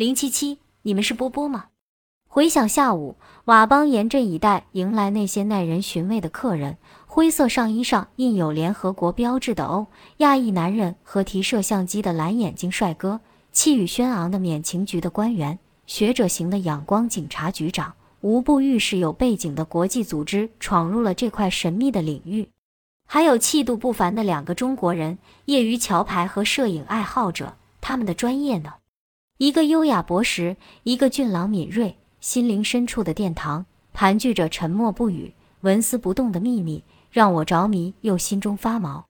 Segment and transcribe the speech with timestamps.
[0.00, 1.66] 零七七，你们是波波吗？
[2.26, 6.78] 回想下午，瓦邦严阵以待，迎来那些耐人寻味的客人。
[7.06, 13.20] 灰色上衣上印有联合国标志的欧亚裔男人和提摄像机的蓝眼睛帅哥，
[13.52, 17.92] 气宇轩昂的缅情局的官员，学者型的仰光警察局长，
[18.22, 22.48] 无不预示有背景的国际组织闯入了这块神秘的领域。
[23.06, 28.72] 还有气度不凡的两个中国人，业余桥牌和摄影爱好者，他们的专业呢？
[29.40, 31.96] 一个优雅博识，一个俊朗敏锐。
[32.20, 39.06] 心灵深处的殿堂，盘踞着沉默不语、纹丝不动的秘密，让我着迷又心中发毛。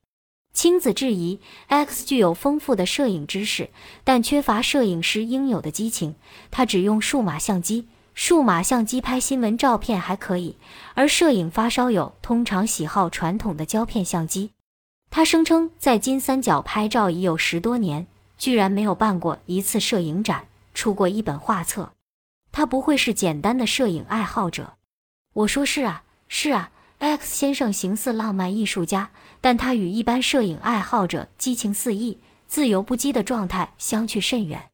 [0.52, 3.71] 青子质疑：X 具有丰富的摄影知识，
[4.05, 6.15] 但缺乏摄影师应有的激情。
[6.52, 10.55] 他只用数码相机，数码相机拍新闻照片还可以，
[10.95, 14.52] 而摄影发烧友通常喜好传统的胶片相机。
[15.10, 18.07] 他声称在金三角拍照已有十多年，
[18.41, 21.93] 居然没有办过一次摄影展，出过一本画册。
[22.51, 24.79] 他不会是简单的摄影爱好者，
[25.35, 26.73] 我说是啊，是啊。
[26.99, 34.71] X 先生形似浪漫艺术家，但他与一般摄影爱好者激情四溢、自由不羁的状态相去甚远。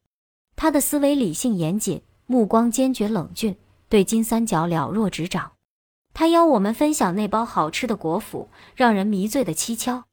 [0.55, 3.55] 他的思维理性严谨，目光坚决冷峻，
[3.89, 5.51] 对金三角了若指掌。
[6.13, 10.05] 他邀我们分享那包好吃的果脯，让人迷醉的蹊跷。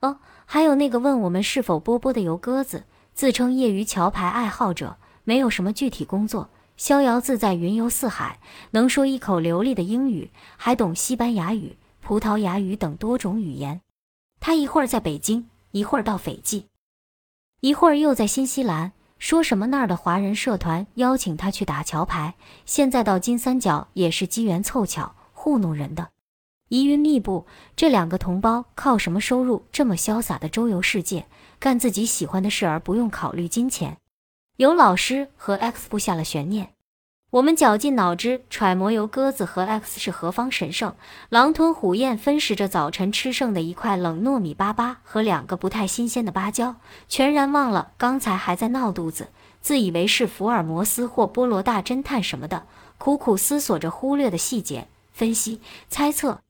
[0.00, 6.50] 哦，还有那个问我们是否波波的油鸽子，自称业余桥牌爱好者，没有什么具体工作。
[6.76, 8.40] 逍遥自在，云游四海，
[8.72, 13.80] 能说一口流利的英语，还懂西班牙语、葡萄牙语等多种语言。
[14.40, 16.66] 他一会儿在北京，一会儿到斐济，
[17.60, 22.34] 一会儿又在新西兰，说什么那儿的华人社团邀请他去打桥牌。
[22.66, 26.08] 现在到金三角也是机缘凑巧，糊弄人的。
[26.70, 31.26] 疑云密布，这两个同胞靠什么收入这么潇洒的周游世界，
[31.64, 33.96] 干自己喜欢的事而不用考虑金钱？
[34.58, 36.74] 有老师和 X 布下了悬念，
[37.30, 40.94] 我们绞尽脑汁揣摩由鸽子和 X 是何方神圣，
[41.30, 46.76] 狼吞虎咽分食着早晨吃剩的一块冷糯米粑粑和两个不太新鲜的芭蕉，
[47.08, 49.28] 全然忘了刚才还在闹肚子，
[49.62, 52.66] 自以为是福尔摩斯或波罗大侦探什么的，
[52.98, 56.40] 苦苦思索着忽略的细节，分析猜测。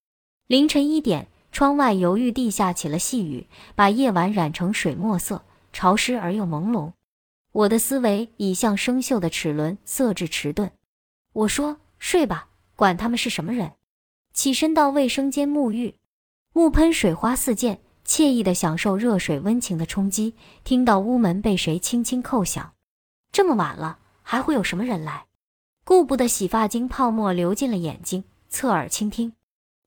[0.48, 6.94] 凌晨一点，窗外犹豫地下起了细雨，把夜晚染成水墨色，潮湿而又朦胧。
[7.52, 10.72] 我的思维已像生锈的齿轮，色质迟钝。
[11.32, 13.74] 我说：“睡吧，管他们是什么人。”
[14.34, 15.94] 起身到卫生间沐浴，
[16.52, 20.34] 木喷水花四溅，惬意地享受热水温情的冲击。
[20.64, 22.72] 听到屋门被谁轻轻叩响，
[23.30, 25.26] 这么晚了，还会有什么人来？
[25.84, 29.34] 顾不得洗发精泡沫流进了眼睛，侧耳倾听。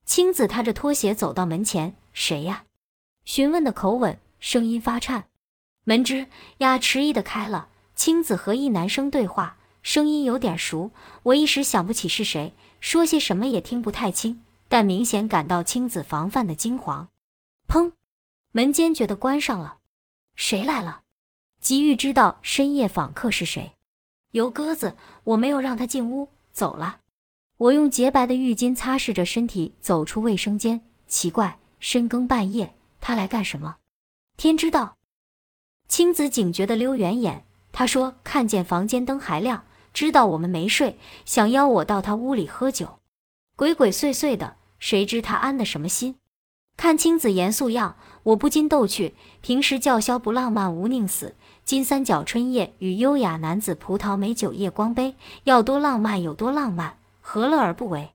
[0.07, 2.63] 青子踏着拖鞋走到门前：“谁呀？”
[3.25, 5.27] 询问的口吻，声音发颤。
[5.83, 6.27] 门吱
[6.59, 10.91] 呀迟疑的开了，青子和一男生对话，声音有点熟，
[11.23, 17.07] 我一时想不起是谁，说些什么也听不太清，但明显感到青子防范的惊惶。
[17.67, 17.91] 砰，
[18.53, 19.79] 门坚决的关上了。
[20.35, 21.01] 谁来了？
[21.59, 23.73] 急欲知道深夜访客是谁。
[24.31, 27.01] 油鸽子，我没有让他进屋，走了。
[27.57, 30.81] 我用洁白的浴巾擦拭着身体，走出卫生间。
[31.07, 33.77] 奇怪，深更半夜他来干什么？
[34.37, 34.97] 天知道。
[35.87, 42.99] 青子警觉地溜圆眼，他说：“看见房间灯还亮，知道我们没睡，想邀我到他屋里喝酒，
[43.55, 46.17] 鬼鬼祟祟的，谁知他安的什么心？”
[46.77, 51.33] 看青子严肃样，我不禁逗趣：“平时叫嚣不浪漫无宁死，
[51.65, 55.15] 金三角春夜与优雅男子葡萄美酒夜光杯，
[55.45, 58.13] 要多浪漫有多浪漫，何乐而不为？”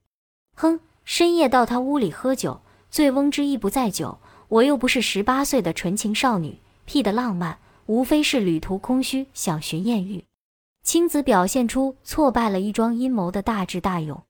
[0.56, 4.16] 哼，深夜到他屋里喝酒，醉翁之意不在酒，
[4.48, 7.58] 我又不是十八岁的纯情少女，屁的浪漫！
[7.84, 10.24] 无非是旅途空虚，想寻艳遇。
[10.82, 14.22] 青子表现出挫败了一桩阴谋的大智大勇。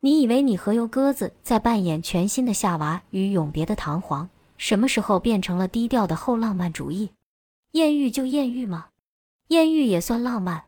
[0.00, 7.10] 你以为你和油鸽子在扮演全新的夏娃与永别的唐璜，什么时候变成了低调的后浪漫主义？
[7.72, 8.86] 艳遇就艳遇吗？
[9.48, 10.64] 艳遇也算浪漫？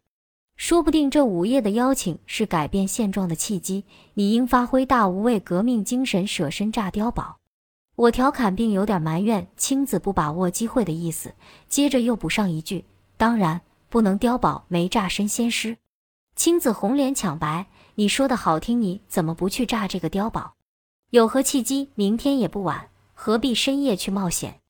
[0.56, 3.84] 说不定这午夜的邀请是改变现状的契机。
[4.14, 7.38] 你应发挥大无畏革命精神，舍身炸碉堡。
[7.96, 11.34] 我调侃并有点埋怨青子不把握机会的意思，
[11.68, 12.84] 接着又补上一句
[13.16, 15.76] ：“当然不能碉堡没炸身先师。”
[16.34, 17.66] 青子红脸抢白
[17.96, 20.54] ：“你说的好听，你怎么不去炸这个碉堡？
[21.10, 21.90] 有何契机？
[21.94, 24.60] 明天也不晚，何必深夜去冒险？”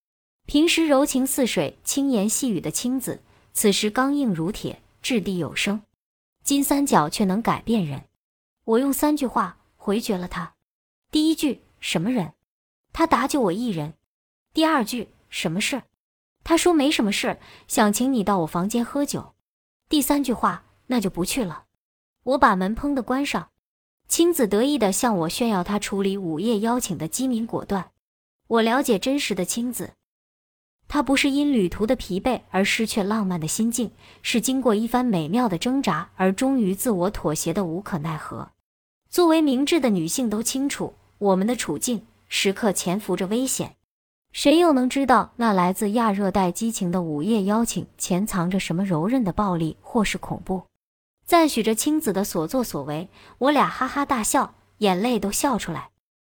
[0.46, 3.22] 平时柔情似水、轻言细语的青子，
[3.54, 5.82] 此时刚硬如铁，掷地有声。
[6.42, 8.04] 金三角却能改变人。
[8.64, 10.54] 我用三句话回绝了他：
[11.10, 12.32] 第一句，什么人？
[12.90, 13.92] 他答就我一人。
[14.54, 15.82] 第二句什么事？
[16.42, 19.34] 他说没什么事，想请你到我房间喝酒。
[19.90, 21.66] 第三句话那就不去了。
[22.22, 23.50] 我把门砰的关上。
[24.08, 27.90] 青子得意地向我炫耀他处理午夜邀请的机敏果断。
[28.46, 29.92] 我了解真实的青子，
[30.94, 33.90] 他不是因旅途的疲惫而失去浪漫的心境，
[34.22, 38.52] 是经过一番美妙的挣扎而终于自我妥协的无可奈何。
[39.10, 43.74] 作为明智的女性，都清楚我们的处境时刻潜伏着危险。
[44.30, 50.62] 谁又能知道那来自亚热带激情的午夜邀请潜藏着什么柔韧的暴力或是恐怖？
[51.26, 53.08] 赞许着青子的所作所为，
[53.38, 55.90] 我俩哈哈大笑，眼泪都笑出来。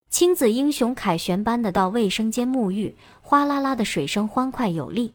[0.08, 5.12] 青子英雄凯旋般的到卫生间沐浴，哗啦啦的水声欢快有力。